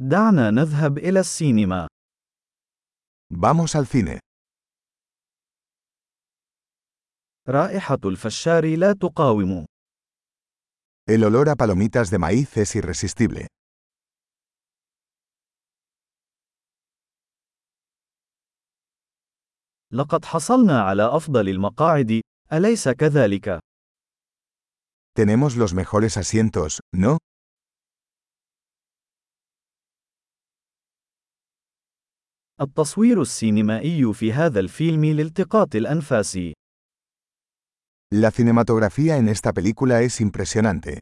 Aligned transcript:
دعنا 0.00 0.50
نذهب 0.50 0.98
إلى 0.98 1.20
السينما. 1.20 1.88
Vamos 3.30 3.74
al 3.74 3.86
cine. 3.86 4.18
رائحة 7.48 7.98
الفشار 8.04 8.76
لا 8.76 8.92
تقاوم. 8.92 9.66
El 11.10 11.24
olor 11.24 11.48
a 11.48 11.56
palomitas 11.56 12.10
de 12.10 12.18
maíz 12.18 12.56
es 12.56 12.76
irresistible. 12.76 13.46
لقد 19.92 20.24
حصلنا 20.24 20.80
على 20.82 21.16
أفضل 21.16 21.48
المقاعد، 21.48 22.20
أليس 22.52 22.88
كذلك؟ 22.88 23.58
Tenemos 25.14 25.56
los 25.56 25.74
mejores 25.74 26.16
asientos, 26.16 26.80
¿no? 26.94 27.18
التصوير 32.60 33.22
السينمائي 33.22 34.14
في 34.14 34.32
هذا 34.32 34.60
الفيلم 34.60 35.04
لالتقاط 35.04 35.74
الأنفاس. 35.74 36.38
La 38.14 38.30
cinematografía 38.30 39.16
en 39.16 39.28
esta 39.28 39.52
película 39.52 40.02
es 40.02 40.20
impresionante. 40.20 40.98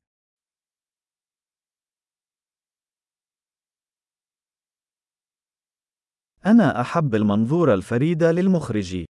أنا 6.47 6.81
أحب 6.81 7.15
المنظور 7.15 7.75
الفريد 7.75 8.23
للمخرج. 8.25 9.05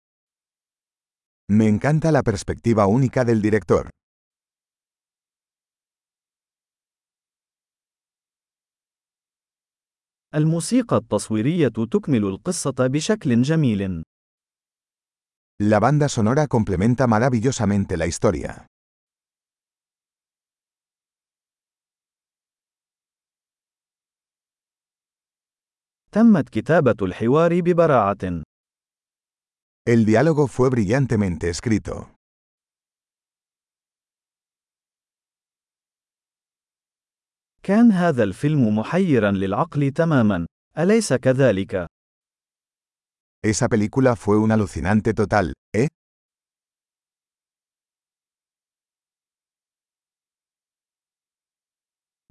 Me 1.53 1.69
encanta 1.69 2.11
la 2.11 2.23
perspectiva 2.23 2.87
única 2.87 3.25
del 3.25 3.41
director. 3.43 3.91
الموسيقى 10.35 10.97
التصويرية 10.97 11.69
تكمل 11.69 12.25
القصة 12.25 12.75
بشكل 12.81 13.43
جميل. 13.43 14.03
La 15.63 15.79
banda 15.79 16.09
sonora 16.09 16.47
complementa 16.49 17.07
maravillosamente 17.07 17.97
la 17.97 18.07
historia. 18.07 18.67
تمت 26.13 26.49
كتابة 26.49 26.97
الحوار 27.03 27.61
ببراعة. 27.61 28.43
El 29.89 30.05
diálogo 30.05 30.47
fue 30.47 30.71
brillantemente 30.71 31.49
escrito. 31.49 32.12
كان 37.65 37.93
هذا 37.93 38.23
الفيلم 38.23 38.79
محيرا 38.79 39.31
للعقل 39.31 39.91
تماما، 39.91 40.47
أليس 40.79 41.13
كذلك؟ 41.13 41.87
Esa 43.45 43.69
película 43.69 44.17
fue 44.17 44.39
un 44.39 44.51
alucinante 44.51 45.15
total, 45.15 45.53
¿eh? 45.77 45.89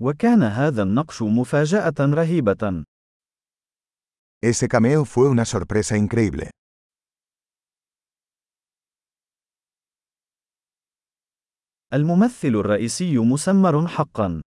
وكان 0.01 0.43
هذا 0.43 0.83
النقش 0.83 1.21
مفاجأة 1.21 1.93
رهيبة. 1.99 2.83
Ese 4.43 4.67
cameo 4.67 5.05
fue 5.05 5.29
una 5.29 5.45
sorpresa 5.45 5.97
increíble. 5.97 6.49
الممثل 11.93 12.55
الرئيسي 12.55 13.17
مسمر 13.17 13.87
حقا. 13.87 14.41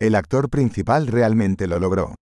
El 0.00 0.14
actor 0.14 0.50
principal 0.50 1.06
realmente 1.06 1.66
lo 1.66 1.78
logró. 1.78 2.14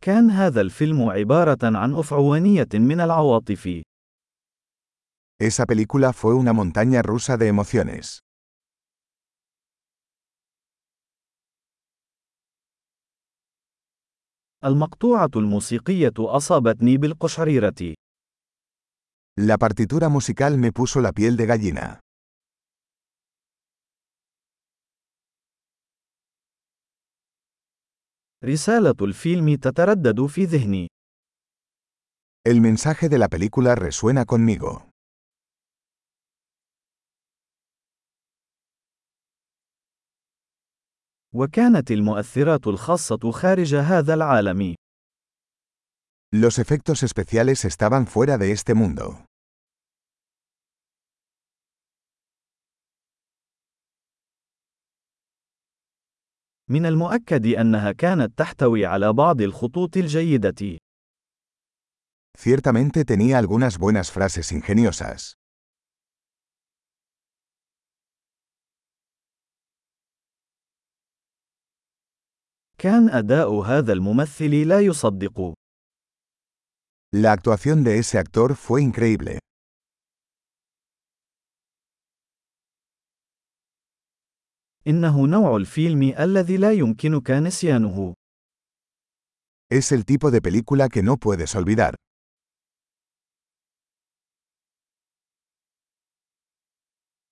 كان 0.00 0.30
هذا 0.30 0.60
الفيلم 0.60 1.02
عبارة 1.10 1.58
عن 1.62 1.94
أفعوانية 1.94 2.68
من 2.74 3.00
العواطف. 3.00 3.82
Esa 5.40 5.66
película 5.66 6.12
fue 6.12 6.34
una 6.34 6.52
montaña 6.52 7.02
rusa 7.02 7.36
de 7.36 7.48
emociones. 7.48 8.18
المقطوعة 14.64 15.30
الموسيقية 15.36 16.12
أصابتني 16.18 16.96
بالقشعريرة. 16.96 17.94
La 19.40 19.56
partitura 19.58 20.08
musical 20.08 20.58
me 20.58 20.72
puso 20.72 21.00
la 21.00 21.12
piel 21.12 21.36
de 21.36 21.46
gallina. 21.46 22.00
رسالة 28.43 28.95
الفيلم 29.01 29.55
تتردد 29.55 30.25
في 30.25 30.45
ذهني. 30.45 30.87
El 32.47 32.61
mensaje 32.61 33.09
de 33.09 33.17
la 33.17 33.27
película 33.27 33.75
resuena 33.75 34.25
conmigo. 34.25 34.89
وكانت 41.33 41.91
المؤثرات 41.91 42.67
الخاصة 42.67 43.31
خارج 43.31 43.75
هذا 43.75 44.13
العالم. 44.13 44.75
Los 46.35 46.59
efectos 46.59 47.03
especiales 47.03 47.65
estaban 47.65 48.05
fuera 48.05 48.37
de 48.37 48.51
este 48.51 48.73
mundo. 48.73 49.25
من 56.69 56.85
المؤكد 56.85 57.45
أنها 57.45 57.91
كانت 57.91 58.37
تحتوي 58.37 58.85
على 58.85 59.13
بعض 59.13 59.41
الخطوط 59.41 59.97
الجيدة. 59.97 60.77
Ciertamente 62.37 63.03
tenía 63.05 63.37
algunas 63.39 63.77
buenas 63.77 64.11
frases 64.11 64.51
ingeniosas. 64.51 65.33
كان 72.77 73.09
أداء 73.09 73.53
هذا 73.61 73.93
الممثل 73.93 74.67
لا 74.67 74.79
يصدق. 74.81 75.53
La 77.15 77.31
actuación 77.31 77.83
de 77.83 77.97
ese 77.97 78.19
actor 78.19 78.55
fue 78.55 78.81
increíble. 78.81 79.39
إنه 84.87 85.27
نوع 85.27 85.57
الفيلم 85.57 86.01
الذي 86.19 86.57
لا 86.57 86.71
يمكنك 86.71 87.31
نسيانه. 87.31 88.13
Es 89.69 89.91
el 89.91 90.05
tipo 90.05 90.31
de 90.31 90.41
película 90.41 90.87
que 90.87 91.03
no 91.03 91.17
puedes 91.17 91.55
olvidar. 91.55 91.95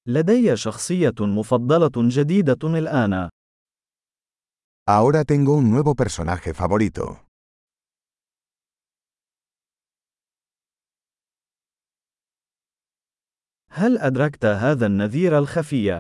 لدي 0.08 0.58
شخصية 0.58 1.16
مفضلة 1.20 1.92
جديدة 1.98 2.78
الآن. 2.78 3.30
Ahora 4.88 5.24
tengo 5.24 5.56
un 5.56 5.72
nuevo 5.72 5.96
personaje 5.96 6.54
favorito. 6.54 7.26
هل 13.72 13.98
أدركت 13.98 14.46
هذا 14.46 14.86
النذير 14.86 15.38
الخفي؟ 15.38 16.00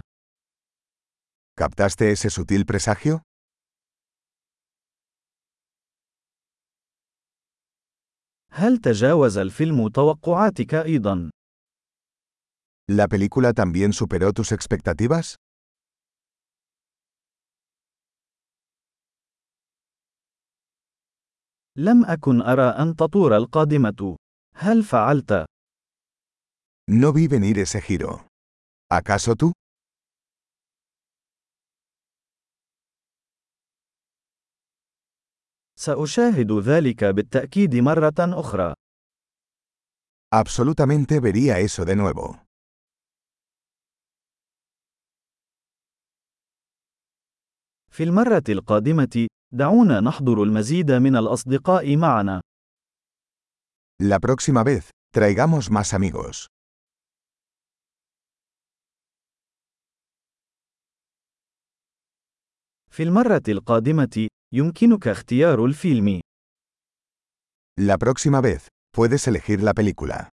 ¿Captaste 1.56 2.10
ese 2.12 2.30
sutil 2.30 2.64
presagio? 2.64 3.22
هل 8.52 8.78
تجاوز 8.78 9.38
الفيلم 9.38 9.88
توقعاتك 9.88 10.74
أيضا؟ 10.74 11.30
¿La 12.90 13.06
película 13.08 13.52
también 13.52 13.92
superó 13.92 14.32
tus 14.32 14.52
expectativas? 14.52 15.36
لم 21.76 22.04
أكن 22.04 22.42
أرى 22.42 22.62
أن 22.62 22.96
تطور 22.96 23.36
القادمة. 23.36 24.16
هل 24.54 24.82
فعلت؟ 24.82 25.44
No 26.90 27.12
vi 27.12 27.28
venir 27.28 27.58
ese 27.58 27.80
giro. 27.80 28.26
¿Acaso 28.92 29.36
tú? 29.36 29.52
سأشاهد 35.79 36.51
ذلك 36.51 37.03
بالتأكيد 37.03 37.75
مرة 37.75 38.13
أخرى. 38.19 38.73
Absolutamente 40.31 41.19
vería 41.19 41.59
eso 41.59 41.85
de 41.85 41.95
nuevo. 41.95 42.45
في 47.91 48.03
المرة 48.03 48.43
القادمة، 48.49 49.27
دعونا 49.53 49.99
نحضر 49.99 50.43
المزيد 50.43 50.91
من 50.91 51.15
الأصدقاء 51.15 51.95
معنا. 51.95 52.41
La 54.01 54.19
próxima 54.19 54.63
vez, 54.63 54.91
traigamos 55.13 55.71
más 55.71 55.93
amigos. 55.93 56.47
في 62.94 63.02
المرة 63.02 63.42
القادمة، 63.48 64.28
يمكنك 64.52 65.08
اختيار 65.08 65.64
الفيلم. 65.64 66.20
La 67.80 67.96
próxima 67.96 68.40
vez, 68.40 68.68
puedes 68.92 69.28
elegir 69.28 69.62
la 69.62 69.74
película. 69.74 70.28